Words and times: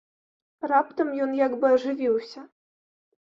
Раптам 0.71 1.11
ён 1.25 1.35
як 1.39 1.51
бы 1.63 1.71
ажывіўся. 1.75 2.41